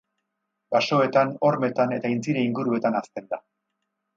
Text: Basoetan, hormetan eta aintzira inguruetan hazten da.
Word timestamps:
Basoetan, 0.75 1.35
hormetan 1.49 1.93
eta 1.99 2.11
aintzira 2.13 2.47
inguruetan 2.49 2.99
hazten 3.03 3.33
da. 3.35 3.43